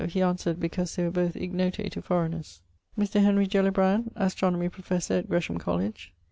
He 0.09 0.23
answered 0.23 0.59
because 0.59 0.95
they 0.95 1.03
were 1.03 1.11
both 1.11 1.35
ignote 1.35 1.73
to 1.75 2.01
foreigners. 2.01 2.63
Mr. 2.97 3.21
Henry 3.23 3.45
Gellibrand, 3.45 4.11
Astronomy 4.15 4.67
professor 4.67 5.13
at 5.13 5.29
Gresham 5.29 5.59
Colledge. 5.59 6.11